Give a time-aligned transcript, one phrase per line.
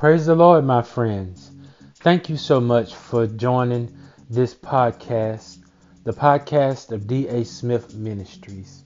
[0.00, 1.50] Praise the Lord, my friends.
[1.96, 3.94] Thank you so much for joining
[4.30, 5.58] this podcast,
[6.04, 7.44] the podcast of D.A.
[7.44, 8.84] Smith Ministries.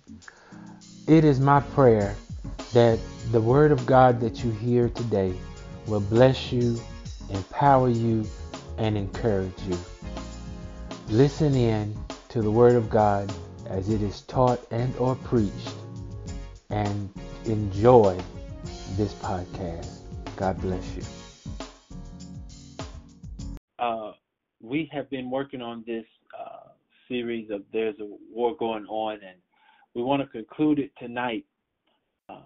[1.07, 2.17] It is my prayer
[2.73, 2.99] that
[3.31, 5.33] the Word of God that you hear today
[5.87, 6.81] will bless you,
[7.31, 8.27] empower you,
[8.77, 9.79] and encourage you.
[11.11, 11.97] Listen in
[12.31, 13.33] to the Word of God
[13.69, 15.77] as it is taught and or preached
[16.71, 17.09] and
[17.45, 18.19] enjoy
[18.97, 20.04] this podcast.
[20.37, 21.03] God bless you.
[23.79, 24.13] Uh,
[24.61, 26.05] we have been working on this
[26.39, 26.69] uh,
[27.09, 29.39] series of There's a War Going On, and
[29.95, 31.45] we want to conclude it tonight.
[32.29, 32.41] Uh,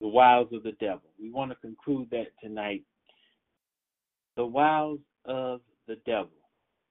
[0.00, 1.08] the wiles of the devil.
[1.20, 2.82] We want to conclude that tonight.
[4.36, 6.28] The wiles of the devil.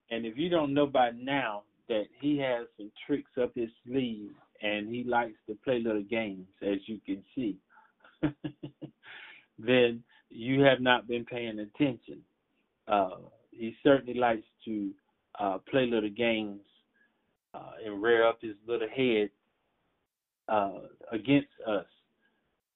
[0.09, 4.31] And if you don't know by now that he has some tricks up his sleeve
[4.61, 7.58] and he likes to play little games, as you can see,
[9.57, 12.19] then you have not been paying attention.
[12.87, 13.17] Uh,
[13.51, 14.91] he certainly likes to
[15.39, 16.61] uh, play little games
[17.53, 19.29] uh, and rear up his little head
[20.49, 21.85] uh, against us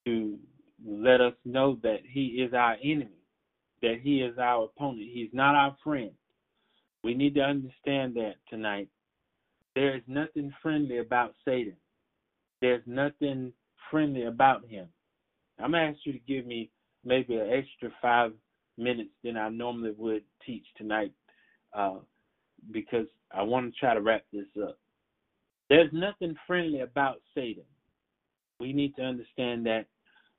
[0.05, 0.38] to
[0.86, 3.09] let us know that he is our enemy,
[3.81, 5.09] that he is our opponent.
[5.11, 6.11] He's not our friend.
[7.03, 8.89] We need to understand that tonight.
[9.75, 11.75] There is nothing friendly about Satan.
[12.61, 13.53] There's nothing
[13.92, 14.88] friendly about him.
[15.60, 16.70] I'm to ask you to give me
[17.04, 18.34] maybe an extra five
[18.78, 21.12] minutes than I normally would teach tonight
[21.74, 21.98] uh,
[22.72, 24.78] because I want to try to wrap this up.
[25.70, 27.64] There's nothing friendly about Satan.
[28.60, 29.86] We need to understand that.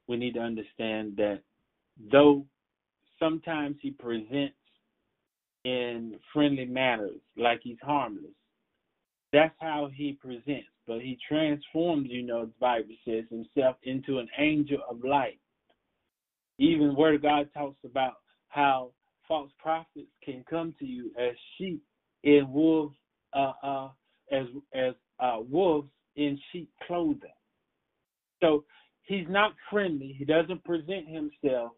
[0.07, 1.41] We need to understand that
[2.11, 2.45] though
[3.19, 4.55] sometimes he presents
[5.65, 8.25] in friendly manners like he's harmless,
[9.33, 10.69] that's how he presents.
[10.87, 15.39] But he transforms, you know, the Bible says, himself into an angel of light.
[16.59, 18.15] Even Word of God talks about
[18.49, 18.93] how
[19.27, 21.83] false prophets can come to you as sheep
[22.25, 22.97] in wolves,
[23.35, 23.89] uh, uh,
[24.33, 27.31] as as uh, wolves in sheep clothing.
[28.41, 28.65] So
[29.03, 30.15] he's not friendly.
[30.19, 31.73] He doesn't present himself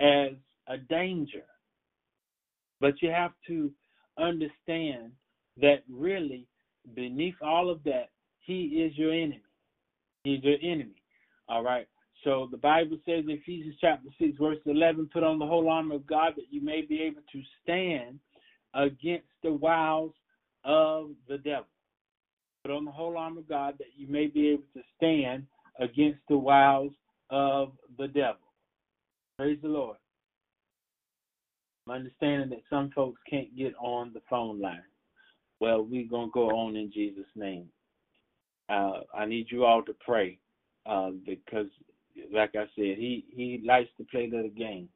[0.00, 0.32] as
[0.68, 1.44] a danger.
[2.80, 3.70] But you have to
[4.18, 5.12] understand
[5.60, 6.46] that really,
[6.94, 8.10] beneath all of that,
[8.40, 9.42] he is your enemy.
[10.24, 11.02] He's your enemy.
[11.48, 11.86] All right.
[12.24, 15.94] So the Bible says in Ephesians chapter 6, verse 11, put on the whole armor
[15.94, 18.18] of God that you may be able to stand
[18.74, 20.12] against the wiles
[20.64, 21.66] of the devil.
[22.64, 25.46] Put on the whole armor of God that you may be able to stand
[25.78, 26.92] against the wiles
[27.30, 28.40] of the devil.
[29.38, 29.96] Praise the Lord.
[31.86, 34.82] I'm understanding that some folks can't get on the phone line.
[35.60, 37.68] Well, we're going to go on in Jesus' name.
[38.68, 40.38] Uh, I need you all to pray
[40.86, 41.66] uh, because
[42.32, 44.88] like I said, he he likes to play little games.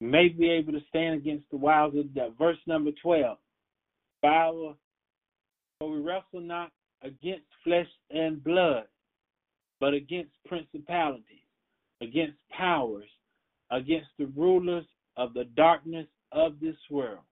[0.00, 2.30] may be able to stand against the wiles of death.
[2.38, 3.38] Verse number twelve.
[4.22, 4.76] For
[5.80, 6.70] we wrestle not
[7.02, 8.84] against flesh and blood,
[9.78, 11.46] but against principalities,
[12.00, 13.08] against powers,
[13.70, 14.84] against the rulers
[15.16, 17.24] of the darkness of this world,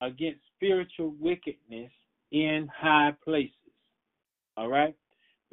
[0.00, 1.92] against spiritual wickedness
[2.32, 3.52] in high places.
[4.56, 4.96] All right?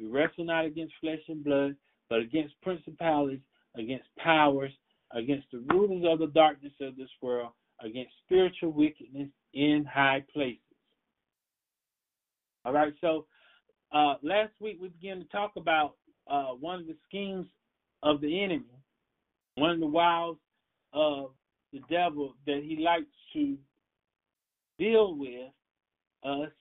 [0.00, 1.76] We wrestle not against flesh and blood,
[2.08, 3.40] but against principalities,
[3.76, 4.72] against powers,
[5.12, 7.52] against the rulers of the darkness of this world,
[7.84, 10.58] against spiritual wickedness in high places.
[12.64, 13.26] All right, so
[13.92, 15.96] uh, last week we began to talk about
[16.30, 17.46] uh, one of the schemes
[18.02, 18.64] of the enemy,
[19.56, 20.38] one of the wiles
[20.92, 21.32] of
[21.72, 23.56] the devil that he likes to
[24.78, 25.52] deal with
[26.24, 26.52] us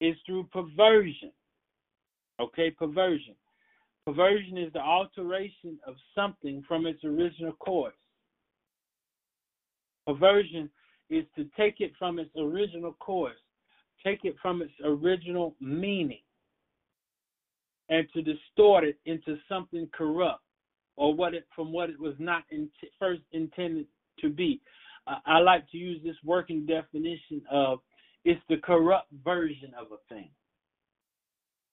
[0.00, 1.32] is through perversion.
[2.40, 3.34] Okay, perversion.
[4.06, 7.94] Perversion is the alteration of something from its original course.
[10.06, 10.68] Perversion
[11.08, 13.36] is to take it from its original course,
[14.04, 16.22] take it from its original meaning,
[17.88, 20.42] and to distort it into something corrupt
[20.96, 22.68] or what it from what it was not in,
[22.98, 23.86] first intended
[24.20, 24.60] to be.
[25.06, 27.80] Uh, I like to use this working definition of
[28.24, 30.30] it's the corrupt version of a thing.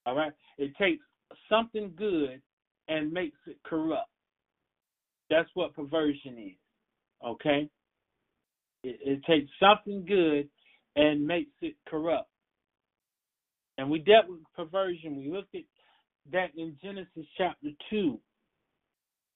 [0.06, 0.32] All right?
[0.58, 1.04] It takes
[1.50, 2.42] something good
[2.88, 4.10] and makes it corrupt.
[5.30, 7.28] That's what perversion is.
[7.28, 7.70] Okay?
[8.84, 10.50] It, it takes something good
[10.96, 12.30] and makes it corrupt.
[13.78, 15.18] And we dealt with perversion.
[15.18, 15.62] We looked at
[16.32, 18.20] that in Genesis chapter 2.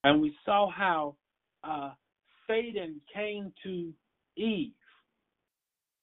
[0.03, 1.15] And we saw how
[1.63, 1.91] uh,
[2.47, 3.94] Satan came to
[4.35, 4.73] Eve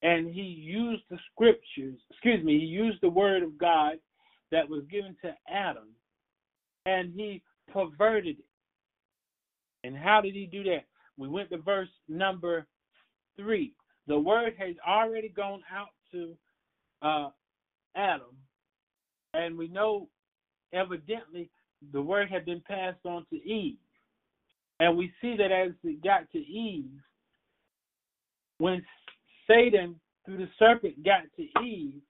[0.03, 3.93] and he used the scriptures, excuse me, he used the word of God
[4.51, 5.89] that was given to Adam,
[6.85, 8.45] and he perverted it.
[9.83, 10.85] And how did he do that?
[11.17, 12.65] We went to verse number
[13.37, 13.73] three.
[14.07, 16.35] The word has already gone out to
[17.01, 17.29] uh,
[17.95, 18.35] Adam,
[19.33, 20.07] and we know
[20.73, 21.49] evidently
[21.93, 23.77] the word had been passed on to Eve.
[24.81, 26.89] And we see that as it got to Eve,
[28.57, 28.83] when
[29.47, 32.01] Satan, through the serpent, got to Eve,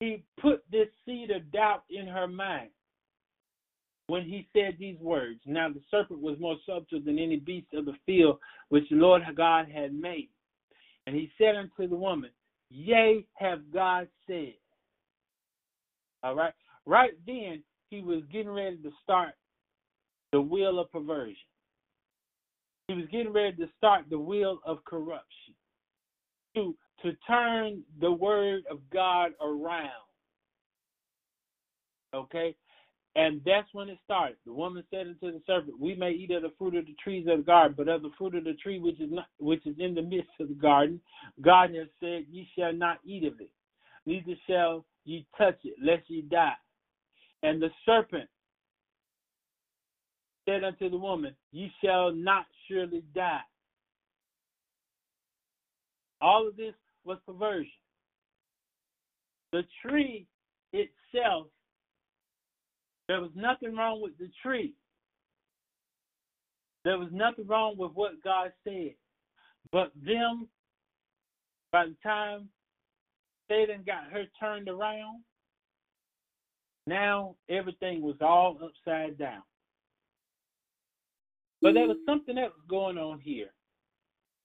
[0.00, 2.70] he put this seed of doubt in her mind
[4.06, 5.40] when he said these words.
[5.44, 8.38] Now the serpent was more subtle than any beast of the field
[8.70, 10.30] which the Lord God had made.
[11.06, 12.30] And he said unto the woman,
[12.70, 14.54] Yea, have God said.
[16.22, 16.54] All right.
[16.86, 19.34] Right then, he was getting ready to start
[20.36, 21.34] the wheel of perversion.
[22.88, 25.54] He was getting ready to start the wheel of corruption.
[26.54, 29.90] To to turn the word of God around.
[32.14, 32.54] Okay?
[33.14, 34.36] And that's when it started.
[34.44, 37.26] The woman said unto the serpent, We may eat of the fruit of the trees
[37.30, 39.76] of the garden, but of the fruit of the tree which is not which is
[39.78, 41.00] in the midst of the garden,
[41.40, 43.50] God has said, Ye shall not eat of it,
[44.04, 46.52] neither shall ye touch it, lest ye die.
[47.42, 48.28] And the serpent
[50.46, 53.40] said unto the woman, Ye shall not surely die.
[56.20, 57.70] All of this was perversion.
[59.52, 60.26] The tree
[60.72, 61.48] itself
[63.08, 64.74] there was nothing wrong with the tree.
[66.84, 68.94] There was nothing wrong with what God said.
[69.72, 70.48] But them,
[71.72, 72.48] by the time
[73.48, 75.22] Satan got her turned around,
[76.86, 79.42] now everything was all upside down.
[81.62, 81.90] But there mm-hmm.
[81.90, 83.50] was something else going on here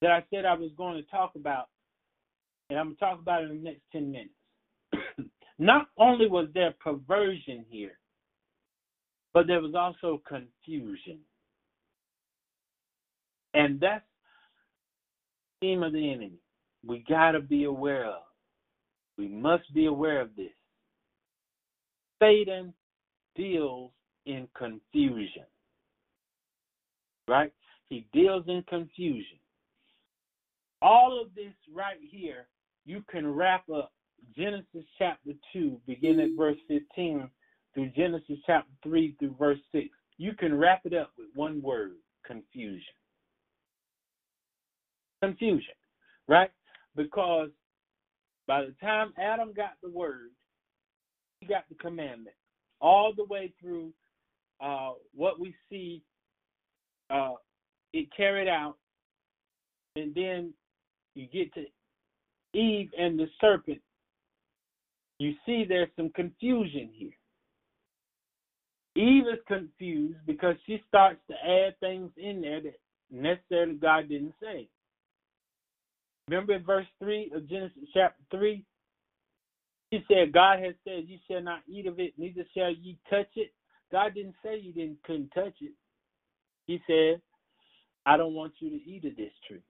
[0.01, 1.67] that I said I was going to talk about,
[2.69, 5.29] and I'm going to talk about it in the next 10 minutes.
[5.59, 7.99] Not only was there perversion here,
[9.33, 11.19] but there was also confusion.
[13.53, 14.03] And that's
[15.61, 16.39] the theme of the enemy.
[16.85, 18.23] We got to be aware of.
[19.17, 20.51] We must be aware of this.
[22.21, 22.73] Satan
[23.35, 23.91] deals
[24.25, 25.45] in confusion.
[27.31, 27.53] Right?
[27.87, 29.39] He deals in confusion.
[30.81, 32.47] All of this right here,
[32.85, 33.93] you can wrap up
[34.35, 37.29] Genesis chapter 2, beginning at verse 15
[37.73, 39.87] through Genesis chapter 3 through verse 6,
[40.17, 41.93] you can wrap it up with one word
[42.25, 42.81] confusion.
[45.23, 45.73] Confusion,
[46.27, 46.51] right?
[46.97, 47.49] Because
[48.45, 50.31] by the time Adam got the word,
[51.39, 52.35] he got the commandment,
[52.81, 53.93] all the way through
[54.59, 56.03] uh, what we see
[57.11, 57.33] uh,
[57.93, 58.75] it carried out,
[59.95, 60.53] and then
[61.15, 61.65] you get to
[62.57, 63.81] Eve and the serpent.
[65.19, 67.11] You see there's some confusion here.
[68.95, 72.79] Eve is confused because she starts to add things in there that
[73.09, 74.67] necessarily God didn't say.
[76.27, 78.63] Remember in verse 3 of Genesis chapter 3?
[79.91, 83.27] He said, God has said, You shall not eat of it, neither shall ye touch
[83.35, 83.51] it.
[83.91, 85.73] God didn't say you didn't couldn't touch it.
[86.65, 87.21] He said,
[88.05, 89.61] I don't want you to eat of this tree.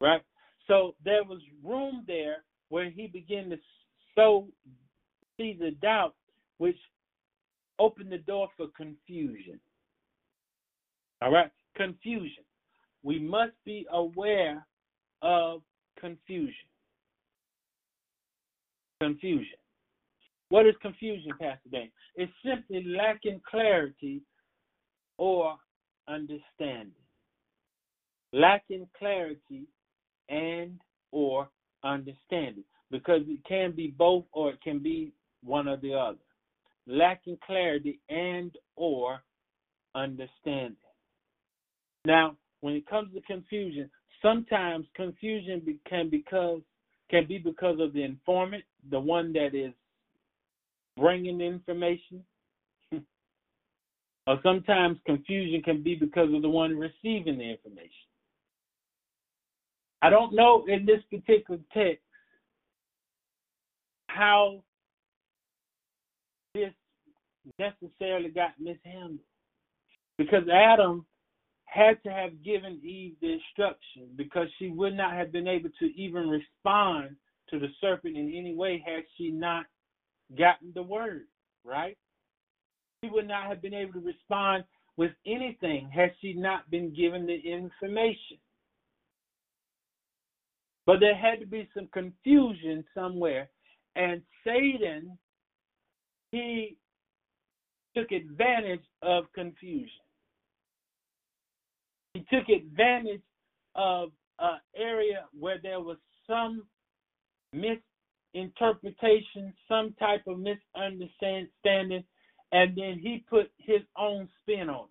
[0.00, 0.22] Right?
[0.66, 3.56] So there was room there where he began to
[4.14, 4.48] sow
[5.36, 6.14] seeds of doubt
[6.58, 6.78] which
[7.78, 9.60] opened the door for confusion.
[11.20, 11.50] All right?
[11.76, 12.44] Confusion.
[13.02, 14.66] We must be aware
[15.22, 15.62] of
[16.00, 16.54] confusion.
[19.00, 19.58] Confusion.
[20.48, 21.90] What is confusion, Pastor Dan?
[22.16, 24.22] It's simply lacking clarity
[25.18, 25.56] or
[26.08, 26.92] understanding.
[28.32, 29.66] Lacking clarity
[30.28, 30.80] and
[31.12, 31.48] or
[31.82, 32.64] understanding.
[32.90, 36.18] Because it can be both or it can be one or the other
[36.86, 39.22] lacking clarity and or
[39.94, 40.76] understanding.
[42.04, 43.90] Now, when it comes to confusion,
[44.22, 46.60] sometimes confusion can because
[47.10, 49.72] can be because of the informant, the one that is
[50.96, 52.24] bringing information,
[54.26, 57.90] or sometimes confusion can be because of the one receiving the information.
[60.02, 62.02] I don't know in this particular text
[64.08, 64.62] how
[66.54, 66.72] this
[67.58, 69.18] necessarily got mishandled.
[70.16, 71.04] Because Adam
[71.64, 75.86] had to have given Eve the instruction because she would not have been able to
[76.00, 77.16] even respond
[77.50, 79.66] to the serpent in any way had she not
[80.38, 81.26] gotten the word,
[81.64, 81.98] right?
[83.04, 84.64] She would not have been able to respond
[84.96, 88.38] with anything had she not been given the information.
[90.86, 93.50] But there had to be some confusion somewhere.
[93.94, 95.18] And Satan
[96.30, 96.78] he
[97.94, 99.90] took advantage of confusion.
[102.14, 103.20] He took advantage
[103.74, 106.62] of an area where there was some
[107.52, 112.04] misinterpretation, some type of misunderstanding,
[112.54, 114.90] and then he put his own spin on it.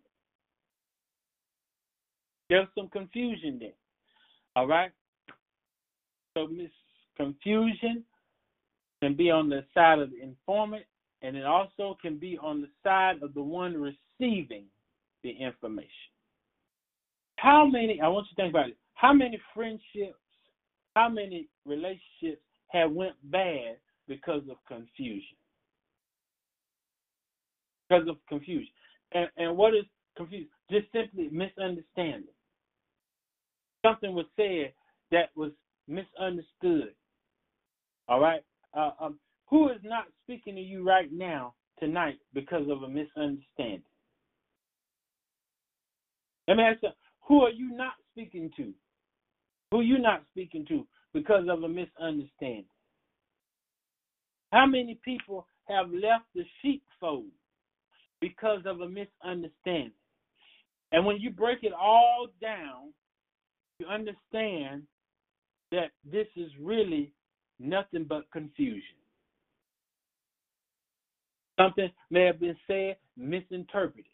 [2.49, 3.69] There's some confusion there.
[4.55, 4.91] All right?
[6.37, 6.49] So
[7.15, 8.03] confusion
[9.01, 10.83] can be on the side of the informant,
[11.21, 14.65] and it also can be on the side of the one receiving
[15.23, 15.89] the information.
[17.37, 20.19] How many, I want you to think about it, how many friendships,
[20.97, 23.77] how many relationships have went bad
[24.07, 25.37] because of confusion?
[27.93, 28.73] Because of confusion.
[29.11, 29.83] And, and what is
[30.17, 30.47] confusion?
[30.71, 32.33] Just simply misunderstanding.
[33.85, 34.73] Something was said
[35.11, 35.51] that was
[35.87, 36.95] misunderstood.
[38.07, 38.41] All right?
[38.73, 43.83] Uh, um, who is not speaking to you right now, tonight, because of a misunderstanding?
[46.47, 46.89] Let me ask you,
[47.27, 48.73] who are you not speaking to?
[49.71, 52.65] Who you not speaking to because of a misunderstanding?
[54.51, 57.25] How many people have left the sheepfold
[58.23, 59.91] because of a misunderstanding?
[60.93, 62.93] And when you break it all down,
[63.79, 64.83] you understand
[65.71, 67.11] that this is really
[67.59, 68.95] nothing but confusion.
[71.59, 74.05] Something may have been said, misinterpreted.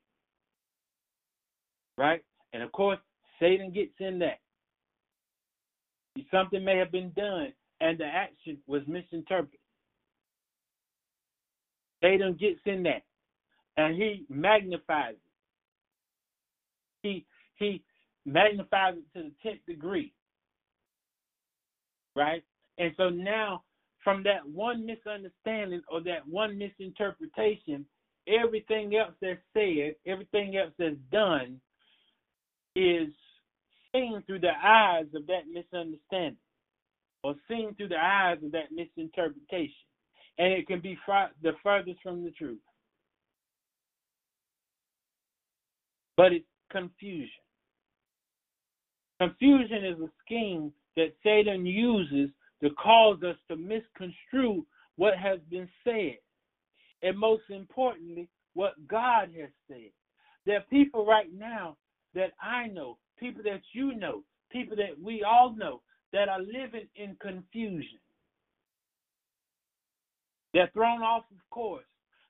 [1.95, 2.23] Right?
[2.53, 2.97] And of course,
[3.39, 4.39] Satan gets in that.
[6.31, 9.59] Something may have been done and the action was misinterpreted.
[12.01, 13.03] Satan gets in that
[13.79, 15.19] and he magnifies it.
[17.01, 17.83] He he
[18.25, 20.13] magnifies it to the tenth degree.
[22.15, 22.43] Right?
[22.77, 23.63] And so now
[24.03, 27.85] from that one misunderstanding or that one misinterpretation,
[28.27, 31.59] everything else that's said, everything else that's done
[32.75, 33.09] is
[33.93, 36.37] seen through the eyes of that misunderstanding
[37.23, 39.73] or seen through the eyes of that misinterpretation.
[40.37, 40.97] And it can be
[41.41, 42.59] the furthest from the truth.
[46.19, 47.29] But it's confusion.
[49.21, 52.29] Confusion is a scheme that Satan uses
[52.61, 54.65] to cause us to misconstrue
[54.97, 56.17] what has been said.
[57.03, 59.91] And most importantly, what God has said.
[60.45, 61.77] There are people right now
[62.13, 66.89] that I know, people that you know, people that we all know that are living
[66.97, 67.99] in confusion.
[70.53, 71.85] They're thrown off of course,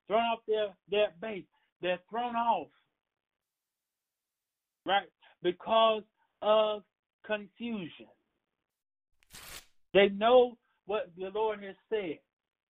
[0.05, 1.45] thrown off their, their base.
[1.81, 2.67] They're thrown off,
[4.89, 5.07] right?
[5.43, 6.01] Because
[6.41, 6.81] of
[7.25, 8.07] confusion.
[9.93, 12.17] They know what the Lord has said.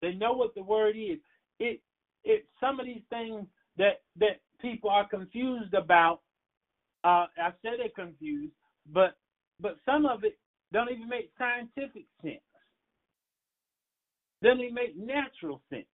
[0.01, 1.17] They know what the word is.
[1.59, 1.81] It
[2.23, 3.45] it some of these things
[3.77, 6.19] that that people are confused about
[7.05, 8.53] uh, I said they're confused,
[8.93, 9.15] but
[9.61, 10.37] but some of it
[10.73, 12.39] don't even make scientific sense.
[14.43, 15.85] Doesn't even make natural sense.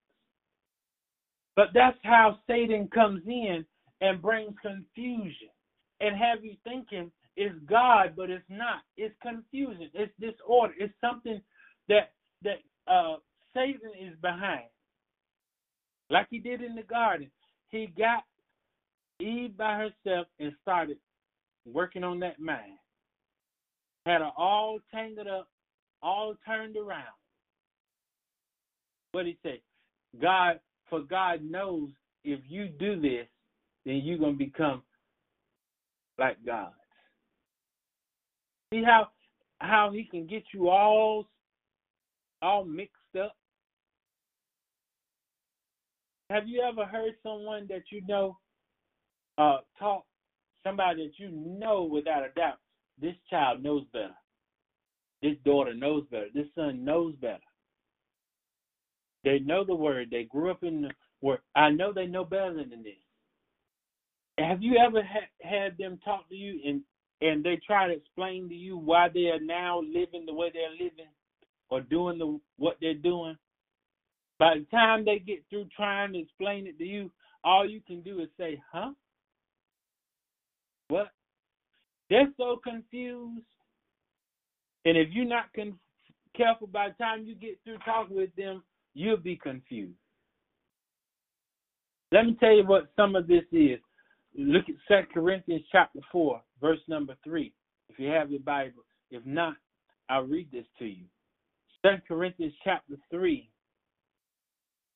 [1.56, 3.66] But that's how Satan comes in
[4.02, 5.50] and brings confusion
[6.00, 8.82] and have you thinking it's God, but it's not.
[8.96, 9.90] It's confusion.
[9.94, 10.74] It's disorder.
[10.80, 11.42] It's something
[11.90, 13.18] that that uh,
[13.54, 14.70] Satan is behind.
[16.10, 17.30] Like he did in the garden.
[17.70, 18.24] He got
[19.20, 20.98] Eve by herself and started
[21.66, 22.78] working on that mind.
[24.06, 25.50] Had her all tangled up,
[26.02, 27.04] all turned around.
[29.12, 29.62] What he say?
[30.22, 30.60] God,
[30.90, 31.90] for God knows
[32.24, 33.28] if you do this,
[33.86, 34.84] then you're gonna become
[36.20, 36.72] like God.
[38.74, 39.10] See how
[39.60, 41.28] how he can get you all
[42.42, 43.36] all mixed up?
[46.30, 48.38] Have you ever heard someone that you know
[49.38, 50.06] uh, talk,
[50.64, 52.58] somebody that you know without a doubt,
[53.00, 54.16] this child knows better.
[55.22, 56.28] This daughter knows better.
[56.34, 57.40] This son knows better.
[59.24, 60.10] They know the word.
[60.12, 60.92] They grew up in the
[61.22, 61.40] word.
[61.56, 62.94] I know they know better than this.
[64.38, 66.82] Have you ever ha- had them talk to you and
[67.22, 70.72] and they try to explain to you why they are now living the way they're
[70.72, 71.12] living
[71.70, 73.38] or doing the what they're doing?
[74.38, 77.10] By the time they get through trying to explain it to you,
[77.44, 78.92] all you can do is say, "Huh?
[80.90, 81.12] What?
[82.10, 83.46] They're so confused.
[84.86, 85.80] And if you're not con-
[86.36, 88.64] careful, by the time you get through talking with them,
[88.94, 89.98] you'll be confused.
[92.12, 93.80] Let me tell you what some of this is.
[94.38, 97.54] Look at Second Corinthians chapter 4, verse number 3,
[97.90, 98.84] if you have your Bible.
[99.10, 99.56] If not,
[100.10, 101.06] I'll read this to you.
[101.82, 103.50] Second Corinthians chapter 3,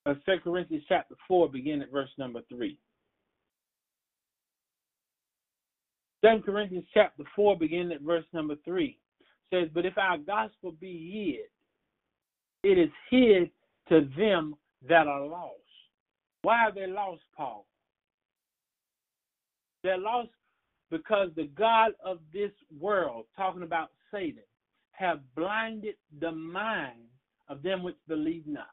[0.05, 2.77] uh, or 2 Corinthians chapter 4, begin at verse number 3.
[6.25, 8.98] 2 Corinthians chapter 4, beginning at verse number 3,
[9.53, 11.38] says, But if our gospel be
[12.63, 13.51] hid, it is hid
[13.88, 14.55] to them
[14.89, 15.55] that are lost.
[16.41, 17.65] Why are they lost, Paul?
[19.84, 20.30] They're lost
[20.92, 24.44] because the God of this world, talking about Satan,
[24.92, 27.08] have blinded the mind
[27.48, 28.68] of them which believe not.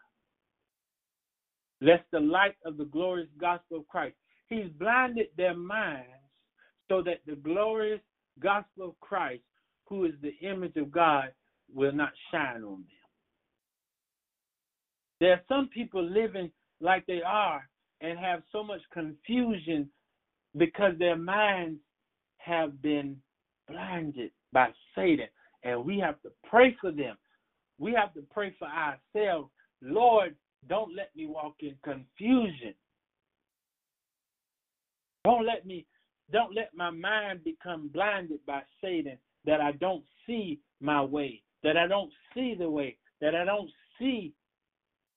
[1.80, 4.16] Lest the light of the glorious gospel of Christ.
[4.48, 6.08] He's blinded their minds
[6.88, 8.00] so that the glorious
[8.40, 9.42] gospel of Christ,
[9.86, 11.32] who is the image of God,
[11.72, 12.86] will not shine on them.
[15.20, 17.68] There are some people living like they are
[18.00, 19.88] and have so much confusion
[20.56, 21.80] because their minds
[22.38, 23.16] have been
[23.68, 25.26] blinded by Satan.
[25.64, 27.16] And we have to pray for them.
[27.78, 29.50] We have to pray for ourselves.
[29.82, 30.34] Lord,
[30.68, 32.74] don't let me walk in confusion.
[35.24, 35.86] Don't let me
[36.32, 41.76] don't let my mind become blinded by Satan that I don't see my way, that
[41.76, 44.32] I don't see the way, that I don't see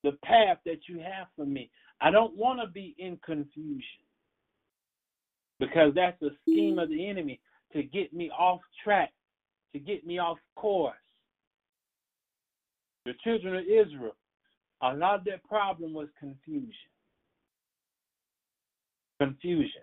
[0.04, 1.72] the path that you have for me.
[2.00, 4.04] I don't want to be in confusion
[5.60, 7.40] because that's the scheme of the enemy
[7.74, 9.12] to get me off track,
[9.74, 10.96] to get me off course.
[13.06, 14.16] The children of Israel,
[14.82, 16.74] a lot of their problem was confusion.
[19.20, 19.82] Confusion.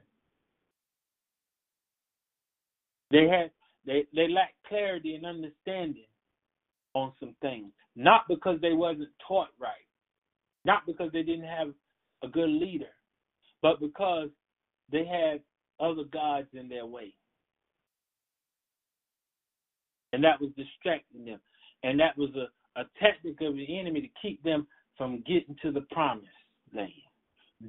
[3.11, 3.51] They had
[3.87, 6.07] they they lacked clarity and understanding
[6.95, 9.87] on some things, not because they wasn't taught right,
[10.65, 11.69] not because they didn't have
[12.25, 12.93] a good leader,
[13.63, 14.29] but because
[14.91, 15.41] they had
[15.81, 17.13] other gods in their way.
[20.13, 21.41] And that was distracting them.
[21.83, 25.71] And that was a, a tactic of the enemy to keep them from getting to
[25.71, 26.29] the promised
[26.75, 26.91] land.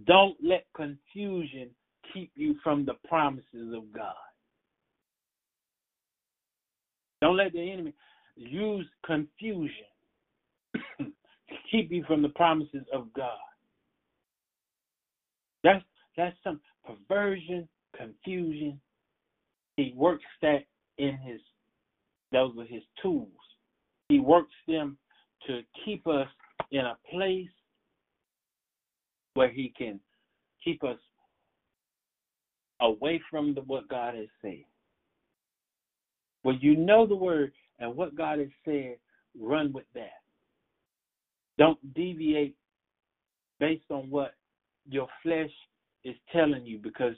[0.06, 1.70] Don't let confusion
[2.14, 4.14] keep you from the promises of God.
[7.22, 7.94] Don't let the enemy
[8.36, 9.72] use confusion
[11.00, 13.38] to keep you from the promises of God.
[15.64, 15.84] That's
[16.16, 18.80] that's some perversion, confusion.
[19.76, 20.66] He works that
[20.98, 21.40] in his
[22.32, 23.30] those are his tools.
[24.10, 24.98] He works them
[25.48, 26.28] to keep us
[26.72, 27.48] in a place
[29.34, 30.00] where he can
[30.64, 30.98] keep us
[32.82, 34.64] away from the, what God has said.
[36.44, 38.98] When you know the word and what God has said,
[39.40, 40.22] run with that.
[41.58, 42.56] Don't deviate
[43.60, 44.36] based on what
[44.90, 45.52] your flesh
[46.04, 47.14] is telling you because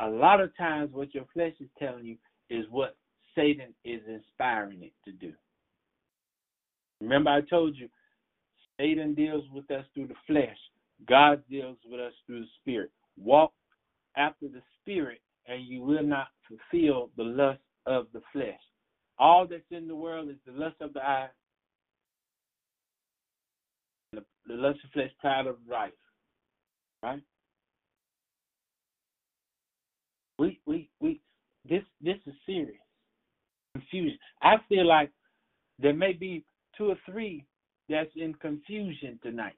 [0.00, 2.16] a lot of times what your flesh is telling you
[2.50, 2.96] is what
[3.34, 5.32] Satan is inspiring it to do.
[7.00, 7.88] Remember, I told you,
[8.78, 10.56] Satan deals with us through the flesh,
[11.08, 12.90] God deals with us through the spirit.
[13.16, 13.52] Walk
[14.16, 18.60] after the spirit, and you will not fulfill the lust of the flesh.
[19.18, 21.28] All that's in the world is the lust of the eye,
[24.12, 25.92] the, the lust of flesh, pride of life.
[27.02, 27.22] Right?
[30.38, 31.20] We we we
[31.68, 32.80] this this is serious.
[33.74, 34.18] Confusion.
[34.44, 35.10] I feel like
[35.78, 36.44] there may be
[36.78, 37.46] two or three
[37.88, 39.56] that's in confusion tonight.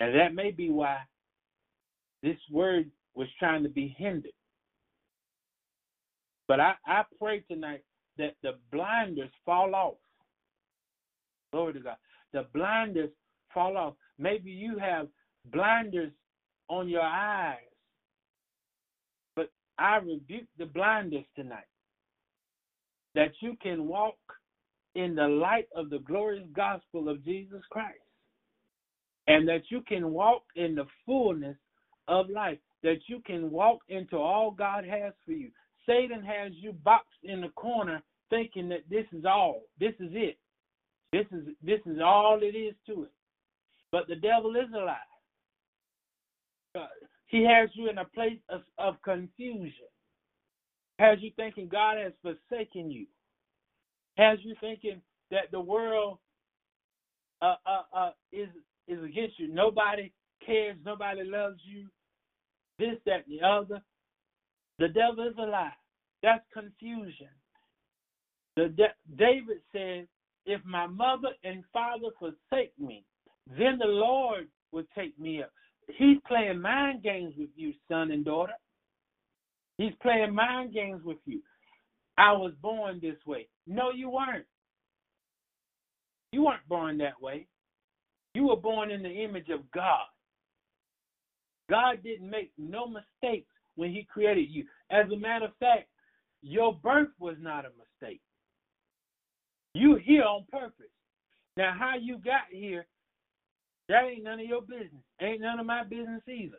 [0.00, 0.98] And that may be why
[2.22, 4.32] this word was trying to be hindered.
[6.48, 7.82] But I, I pray tonight
[8.18, 9.96] that the blinders fall off.
[11.52, 11.96] Glory to God.
[12.32, 13.10] The blinders
[13.52, 13.94] fall off.
[14.18, 15.08] Maybe you have
[15.52, 16.12] blinders
[16.68, 17.58] on your eyes.
[19.34, 21.64] But I rebuke the blinders tonight.
[23.16, 24.18] That you can walk
[24.94, 27.98] in the light of the glorious gospel of Jesus Christ.
[29.26, 31.56] And that you can walk in the fullness
[32.06, 32.58] of life.
[32.84, 35.50] That you can walk into all God has for you.
[35.86, 39.62] Satan has you boxed in the corner thinking that this is all.
[39.80, 40.38] This is it.
[41.12, 43.12] This is this is all it is to it.
[43.92, 44.96] But the devil is a lie.
[46.76, 46.86] Uh,
[47.26, 49.86] he has you in a place of, of confusion.
[50.98, 53.06] Has you thinking God has forsaken you.
[54.16, 56.18] Has you thinking that the world
[57.42, 58.48] uh, uh, uh, is
[58.88, 59.52] is against you.
[59.52, 60.12] Nobody
[60.44, 60.76] cares.
[60.84, 61.86] Nobody loves you.
[62.78, 63.82] This, that, and the other.
[64.78, 65.72] The devil is a lie.
[66.22, 67.28] That's confusion.
[68.56, 70.08] The De- David said,
[70.46, 73.04] "If my mother and father forsake me,
[73.46, 75.50] then the Lord will take me up."
[75.98, 78.54] He's playing mind games with you, son and daughter.
[79.78, 81.40] He's playing mind games with you.
[82.18, 83.48] I was born this way.
[83.66, 84.46] No, you weren't.
[86.32, 87.46] You weren't born that way.
[88.34, 90.06] You were born in the image of God.
[91.68, 94.64] God didn't make no mistakes when He created you.
[94.90, 95.88] As a matter of fact,
[96.42, 98.20] your birth was not a mistake.
[99.74, 100.86] You here on purpose.
[101.56, 102.86] Now, how you got here,
[103.88, 105.02] that ain't none of your business.
[105.20, 106.56] Ain't none of my business either.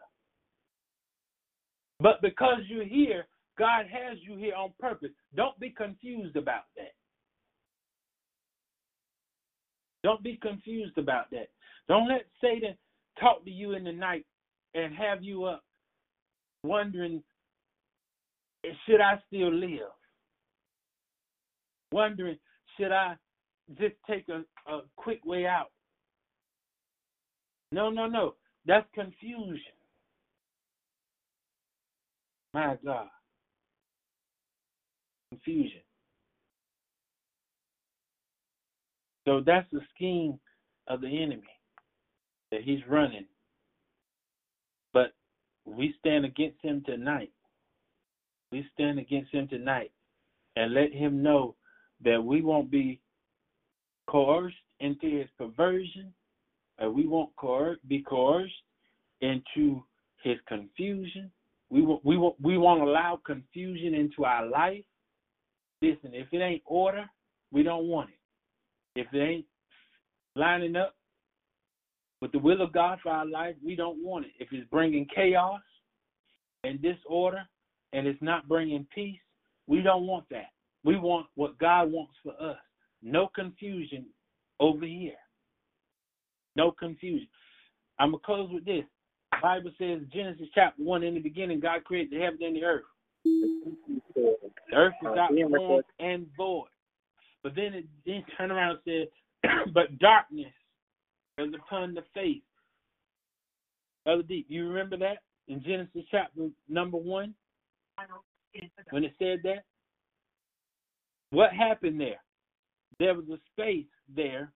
[2.00, 3.26] But because you're here,
[3.58, 5.10] God has you here on purpose.
[5.36, 6.94] Don't be confused about that.
[10.04, 11.50] Don't be confused about that.
[11.88, 12.76] Don't let Satan
[13.20, 14.26] talk to you in the night
[14.76, 15.64] and have you up
[16.64, 17.24] wondering,
[18.86, 19.92] should I still live?
[21.92, 22.38] Wondering,
[22.78, 23.16] should I
[23.80, 25.72] just take a, a quick way out?
[27.72, 28.36] No, no, no.
[28.66, 29.77] That's confusion.
[32.58, 33.06] My God.
[35.30, 35.82] Confusion.
[39.28, 40.39] So that's the scheme
[40.88, 41.43] of the enemy
[42.52, 43.28] that he's running.
[44.91, 45.13] But
[45.65, 47.32] we stand against him tonight.
[48.52, 49.91] We stand against him tonight
[50.56, 51.54] and let him know
[52.04, 53.00] that we won't be
[54.10, 56.12] coerced into his perversion,
[56.80, 57.30] or we won't
[57.88, 58.52] be coerced
[59.22, 59.84] into
[60.24, 61.32] his confusion.
[61.69, 64.84] We will, we will, we won't allow confusion into our life.
[65.82, 67.06] Listen, if it ain't order,
[67.51, 68.99] we don't want it.
[68.99, 69.45] If it ain't
[70.36, 70.95] lining up
[72.21, 74.32] with the will of God for our life, we don't want it.
[74.39, 75.62] If it's bringing chaos
[76.63, 77.43] and disorder
[77.93, 79.19] and it's not bringing peace,
[79.67, 80.51] we don't want that.
[80.84, 82.58] We want what God wants for us.
[83.03, 84.06] No confusion
[84.60, 85.17] over here.
[86.56, 87.27] No confusion.
[87.99, 88.86] I'm going to close with this.
[89.42, 92.84] Bible says, Genesis chapter 1, in the beginning, God created the heaven and the earth.
[93.24, 96.68] The earth is out uh, form and void.
[97.44, 99.08] But then it then turned around and
[99.44, 100.52] said, but darkness
[101.38, 102.42] is upon the face
[104.06, 104.48] of the deep.
[104.50, 107.34] You remember that in Genesis chapter number one?
[108.90, 109.63] When it said that?
[111.32, 112.22] What happened there?
[113.00, 113.86] There was a space
[114.16, 114.52] there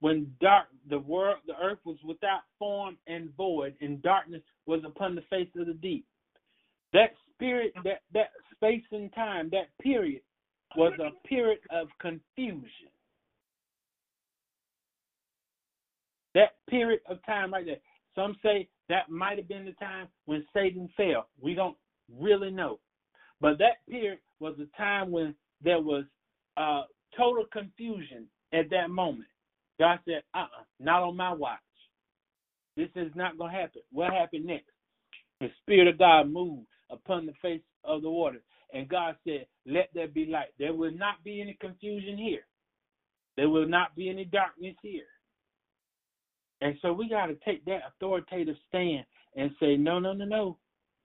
[0.00, 5.14] when dark the world the earth was without form and void and darkness was upon
[5.14, 6.06] the face of the deep.
[6.92, 10.22] That spirit that that space and time, that period
[10.76, 12.88] was a period of confusion.
[16.34, 17.76] That period of time right there.
[18.14, 21.28] Some say that might have been the time when Satan fell.
[21.40, 21.76] We don't
[22.18, 22.78] really know.
[23.40, 26.04] But that period was a time when there was
[26.56, 26.82] uh,
[27.16, 29.28] total confusion at that moment.
[29.78, 31.58] God said, uh uh-uh, not on my watch.
[32.76, 33.82] This is not going to happen.
[33.92, 34.70] What happened next?
[35.40, 38.40] The Spirit of God moved upon the face of the water.
[38.72, 40.48] And God said, Let there be light.
[40.58, 42.46] There will not be any confusion here,
[43.36, 45.06] there will not be any darkness here.
[46.60, 49.04] And so we got to take that authoritative stand
[49.36, 50.58] and say, No, no, no, no,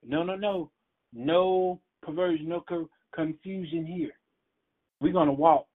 [0.04, 0.70] no, no, no,
[1.12, 4.12] no perversion, no co- confusion here.
[5.00, 5.66] We're going to walk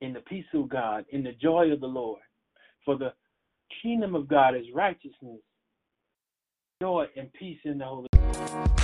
[0.00, 2.20] in the peace of God, in the joy of the Lord.
[2.84, 3.12] For the
[3.82, 5.40] kingdom of God is righteousness,
[6.80, 8.78] joy, and peace in the Holy Spirit.